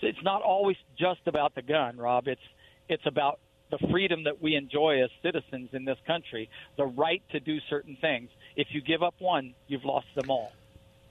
[0.00, 2.26] So it's not always just about the gun, Rob.
[2.26, 2.40] It's
[2.88, 3.38] it's about
[3.70, 7.96] the freedom that we enjoy as citizens in this country, the right to do certain
[8.00, 8.30] things.
[8.56, 10.52] If you give up one, you've lost them all.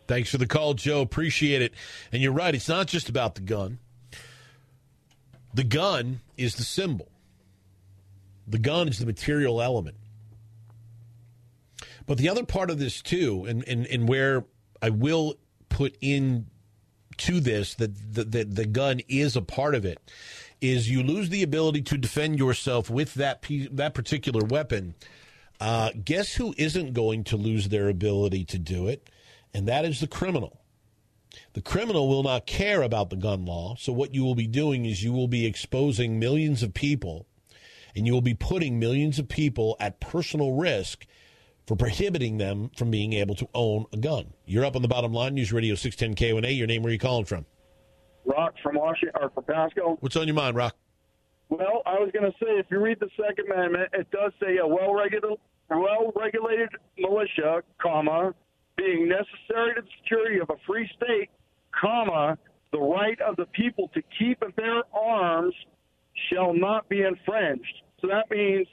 [0.08, 1.02] Thanks for the call, Joe.
[1.02, 1.74] Appreciate it.
[2.12, 3.80] And you're right, it's not just about the gun.
[5.58, 7.10] The gun is the symbol,
[8.48, 9.98] the gun is the material element.
[12.06, 14.46] But the other part of this, too, and, and, and where
[14.84, 15.34] I will
[15.68, 16.46] put in
[17.18, 19.98] to this that the, the, the gun is a part of it,
[20.62, 24.94] is you lose the ability to defend yourself with that piece, that particular weapon.
[25.60, 29.10] Uh, guess who isn't going to lose their ability to do it?
[29.56, 30.62] And that is the criminal.
[31.54, 33.76] The criminal will not care about the gun law.
[33.78, 37.28] So, what you will be doing is you will be exposing millions of people
[37.98, 41.06] and you will be putting millions of people at personal risk
[41.66, 44.34] for prohibiting them from being able to own a gun.
[44.46, 46.50] You're up on the bottom line, News Radio 610 KONA.
[46.50, 47.46] Your name, where are you calling from?
[48.26, 49.98] Rock from Washington, or from Pasco.
[50.00, 50.76] What's on your mind, Rock?
[51.50, 54.58] Well, I was going to say, if you read the Second Amendment, it does say
[54.58, 56.70] a well-regulated, well-regulated
[57.00, 58.36] militia, comma,
[58.78, 61.30] being necessary to the security of a free state,
[61.80, 62.38] comma,
[62.72, 65.54] the right of the people to keep and bear arms
[66.30, 67.82] shall not be infringed.
[68.02, 68.68] So that means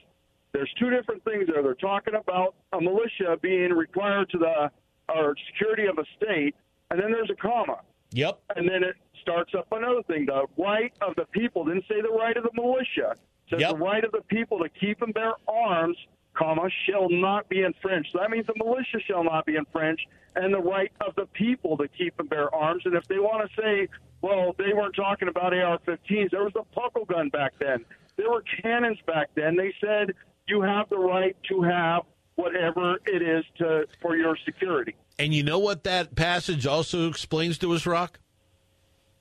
[0.53, 1.63] there's two different things there.
[1.63, 4.71] They're talking about a militia being required to the
[5.15, 6.55] or security of a state,
[6.91, 7.81] and then there's a comma.
[8.13, 8.41] Yep.
[8.57, 10.27] And then it starts up another thing.
[10.27, 13.13] The right of the people didn't say the right of the militia.
[13.13, 13.71] It says Yep.
[13.73, 15.97] the right of the people to keep and bear arms,
[16.35, 18.11] comma, shall not be infringed.
[18.13, 20.07] So that means the militia shall not be infringed,
[20.37, 22.83] and the right of the people to keep and bear arms.
[22.85, 23.89] And if they want to say,
[24.23, 27.85] well, they weren't talking about AR-15s, there was a puckle gun back then.
[28.17, 29.57] There were cannons back then.
[29.57, 30.15] They said
[30.47, 32.03] you have the right to have
[32.37, 34.95] whatever it is to for your security.
[35.19, 38.19] And you know what that passage also explains to us, Rock?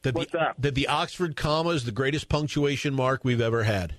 [0.01, 0.55] That What's the, that?
[0.59, 3.95] that the Oxford comma is the greatest punctuation mark we've ever had.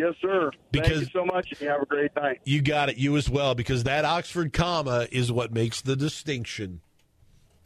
[0.00, 0.50] Yes, sir.
[0.72, 2.40] Thank you so much, and you have a great night.
[2.44, 6.80] You got it, you as well, because that Oxford comma is what makes the distinction.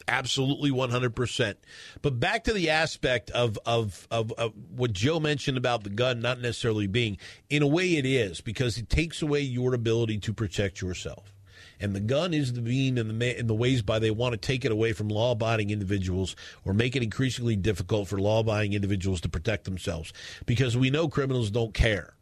[0.05, 1.55] Absolutely 100%.
[2.01, 6.19] But back to the aspect of, of, of, of what Joe mentioned about the gun
[6.19, 7.17] not necessarily being,
[7.49, 11.33] in a way it is, because it takes away your ability to protect yourself.
[11.79, 14.37] And the gun is the mean and the, and the ways by they want to
[14.37, 18.73] take it away from law abiding individuals or make it increasingly difficult for law abiding
[18.73, 20.11] individuals to protect themselves.
[20.45, 22.15] Because we know criminals don't care.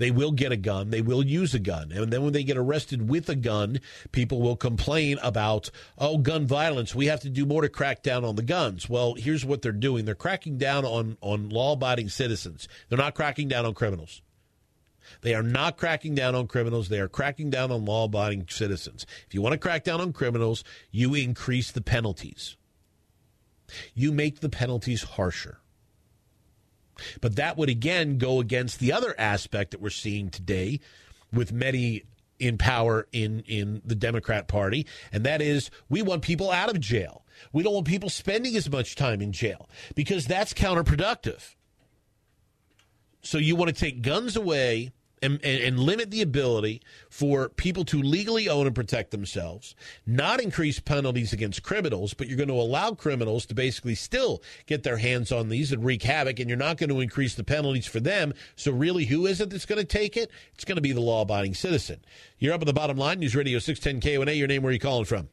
[0.00, 0.88] They will get a gun.
[0.88, 1.92] They will use a gun.
[1.92, 3.80] And then when they get arrested with a gun,
[4.12, 6.94] people will complain about, oh, gun violence.
[6.94, 8.88] We have to do more to crack down on the guns.
[8.88, 13.14] Well, here's what they're doing they're cracking down on, on law abiding citizens, they're not
[13.14, 14.22] cracking down on criminals.
[15.20, 16.88] They are not cracking down on criminals.
[16.88, 19.04] They are cracking down on law abiding citizens.
[19.26, 22.56] If you want to crack down on criminals, you increase the penalties.
[23.94, 25.59] You make the penalties harsher.
[27.20, 30.80] But that would again go against the other aspect that we're seeing today
[31.32, 32.04] with many
[32.38, 36.80] in power in, in the Democrat Party, and that is we want people out of
[36.80, 37.24] jail.
[37.52, 41.54] We don't want people spending as much time in jail because that's counterproductive.
[43.22, 44.92] So you want to take guns away
[45.22, 49.74] and, and, limit the ability for people to legally own and protect themselves,
[50.06, 54.82] not increase penalties against criminals, but you're going to allow criminals to basically still get
[54.82, 57.86] their hands on these and wreak havoc, and you're not going to increase the penalties
[57.86, 58.32] for them.
[58.56, 60.30] So really, who is it that's going to take it?
[60.54, 62.00] It's going to be the law-abiding citizen.
[62.38, 64.32] You're up at the bottom line, News Radio 610 KONA.
[64.32, 65.28] Your name, where are you calling from?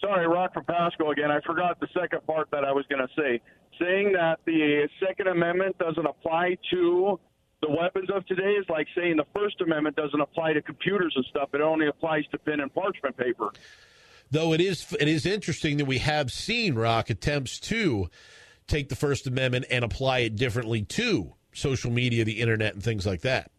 [0.00, 1.30] Sorry, Rock from Pasco again.
[1.30, 3.40] I forgot the second part that I was going to say.
[3.80, 7.18] Saying that the Second Amendment doesn't apply to
[7.60, 11.24] the weapons of today is like saying the First Amendment doesn't apply to computers and
[11.26, 11.50] stuff.
[11.54, 13.50] It only applies to pen and parchment paper.
[14.30, 18.08] Though it is it is interesting that we have seen Rock attempts to
[18.66, 23.06] take the First Amendment and apply it differently to social media, the internet, and things
[23.06, 23.50] like that.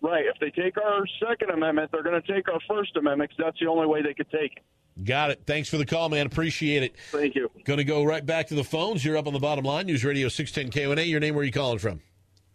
[0.00, 0.24] Right.
[0.26, 3.60] If they take our Second Amendment, they're going to take our First Amendment because that's
[3.60, 5.04] the only way they could take it.
[5.04, 5.42] Got it.
[5.46, 6.26] Thanks for the call, man.
[6.26, 6.96] Appreciate it.
[7.12, 7.50] Thank you.
[7.64, 9.04] Going to go right back to the phones.
[9.04, 9.86] You're up on the bottom line.
[9.86, 11.02] News Radio 610 KONA.
[11.02, 12.00] Your name, where are you calling from?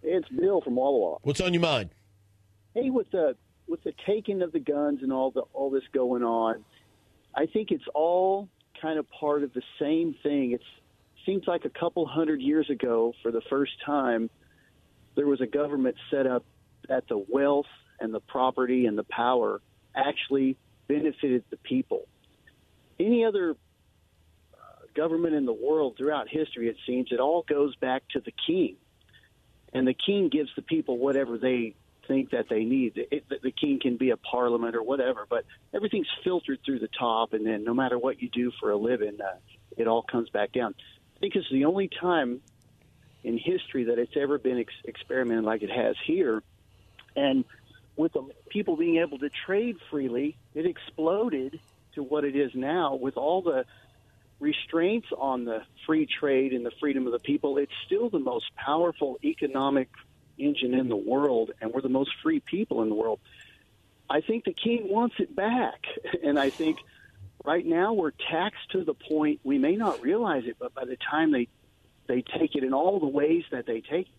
[0.03, 1.17] It's Bill from Walla Walla.
[1.23, 1.89] What's on your mind?
[2.73, 3.35] Hey, with the
[3.67, 6.63] with the taking of the guns and all the all this going on,
[7.35, 8.47] I think it's all
[8.81, 10.51] kind of part of the same thing.
[10.51, 10.61] It
[11.25, 14.29] seems like a couple hundred years ago, for the first time,
[15.15, 16.45] there was a government set up
[16.87, 17.65] that the wealth
[17.99, 19.61] and the property and the power
[19.95, 20.55] actually
[20.87, 22.07] benefited the people.
[22.99, 23.51] Any other
[24.53, 24.57] uh,
[24.95, 28.77] government in the world throughout history, it seems, it all goes back to the king
[29.73, 31.75] and the king gives the people whatever they
[32.07, 32.93] think that they need.
[33.11, 37.33] It, the, king can be a parliament or whatever, but everything's filtered through the top,
[37.33, 39.35] and then no matter what you do for a living, uh,
[39.75, 40.73] it all comes back down.
[41.17, 42.41] I think it's the only time
[43.23, 46.41] in history that it's ever been ex- experimented like it has here,
[47.15, 47.43] and
[47.95, 51.59] with the people being able to trade freely, it exploded
[51.95, 53.65] to what it is now with all the
[54.39, 58.45] restraints on the free trade and the freedom of the people, it's still the most
[58.55, 59.89] powerful economic
[60.37, 63.19] engine in the world, and we're the most free people in the world.
[64.09, 65.85] I think the king wants it back,
[66.23, 66.77] and I think
[67.43, 70.97] right now we're taxed to the point we may not realize it, but by the
[70.97, 71.47] time they
[72.07, 74.13] they take it in all the ways that they take it,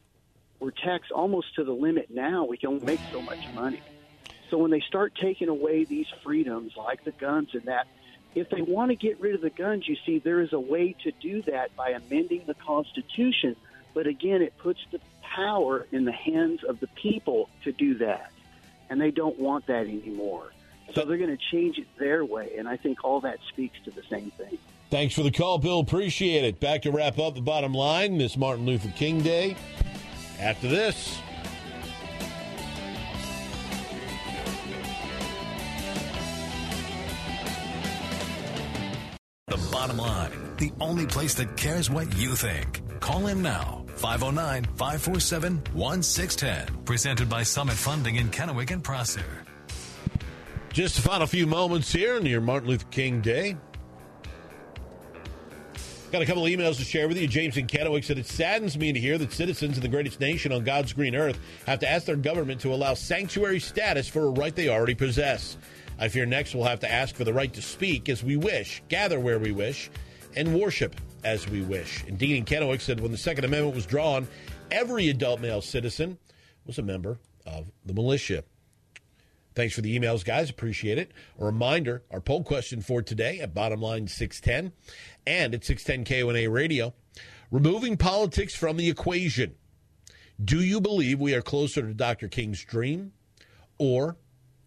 [0.61, 2.45] we're taxed almost to the limit now.
[2.45, 3.81] We can only make so much money.
[4.51, 7.87] So when they start taking away these freedoms, like the guns and that,
[8.35, 10.95] if they want to get rid of the guns, you see, there is a way
[11.05, 13.57] to do that by amending the Constitution.
[13.95, 18.31] But again, it puts the power in the hands of the people to do that.
[18.91, 20.53] And they don't want that anymore.
[20.95, 22.55] So they're going to change it their way.
[22.57, 24.59] And I think all that speaks to the same thing.
[24.91, 25.81] Thanks for the call, Bill.
[25.81, 26.61] Appreciate it.
[26.61, 29.57] Back to wrap up the bottom line this Martin Luther King Day.
[30.41, 31.21] After this.
[39.89, 42.83] Bottom line, the only place that cares what you think.
[43.01, 43.85] Call in now.
[43.97, 46.85] 509 547 1610.
[46.85, 49.25] Presented by Summit Funding in Kennewick and Prosser.
[50.73, 53.57] Just a final few moments here your Martin Luther King Day.
[56.13, 57.27] Got a couple of emails to share with you.
[57.27, 60.53] James in Kennewick said, It saddens me to hear that citizens in the greatest nation
[60.53, 64.31] on God's green earth have to ask their government to allow sanctuary status for a
[64.31, 65.57] right they already possess.
[65.99, 68.83] I fear next we'll have to ask for the right to speak as we wish,
[68.89, 69.91] gather where we wish,
[70.37, 70.95] and worship
[71.25, 72.05] as we wish.
[72.05, 74.29] And Dean Kennewick said, When the Second Amendment was drawn,
[74.71, 76.19] every adult male citizen
[76.67, 78.45] was a member of the militia.
[79.55, 80.51] Thanks for the emails, guys.
[80.51, 81.11] Appreciate it.
[81.41, 84.73] A reminder our poll question for today at bottom line 610
[85.27, 86.95] and at 610 KONA radio
[87.51, 89.57] removing politics from the equation.
[90.43, 92.29] Do you believe we are closer to Dr.
[92.29, 93.13] King's dream
[93.79, 94.17] or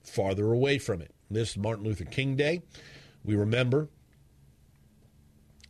[0.03, 1.13] farther away from it?
[1.33, 2.61] This is Martin Luther King Day.
[3.23, 3.87] We remember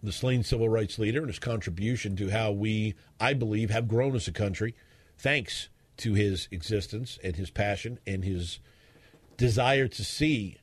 [0.01, 4.15] the slain civil rights leader and his contribution to how we, I believe, have grown
[4.15, 4.73] as a country,
[5.19, 8.57] thanks to his existence and his passion and his
[9.37, 10.57] desire to see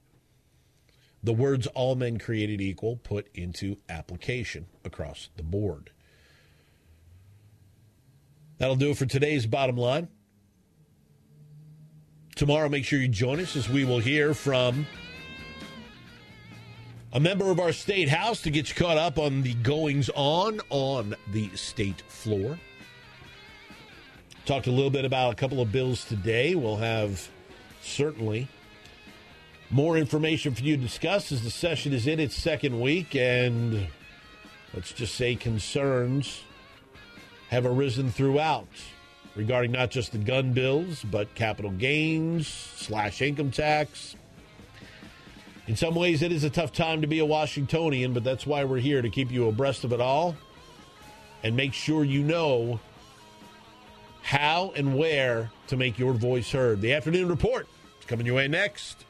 [1.23, 5.91] the words all men created equal put into application across the board.
[8.59, 10.09] That'll do it for today's bottom line.
[12.39, 14.87] Tomorrow, make sure you join us as we will hear from
[17.13, 20.61] a member of our state house to get you caught up on the goings on
[20.71, 22.57] on the state floor.
[24.47, 26.55] Talked a little bit about a couple of bills today.
[26.55, 27.29] We'll have
[27.83, 28.47] certainly
[29.69, 33.89] more information for you to discuss as the session is in its second week, and
[34.73, 36.45] let's just say concerns
[37.49, 38.69] have arisen throughout
[39.39, 44.17] regarding not just the gun bills, but capital gains, slash income tax.
[45.69, 48.65] In some ways, it is a tough time to be a Washingtonian, but that's why
[48.65, 50.35] we're here to keep you abreast of it all
[51.45, 52.81] and make sure you know
[54.23, 56.81] how and where to make your voice heard.
[56.81, 57.69] The afternoon report
[58.01, 59.05] is coming your way next.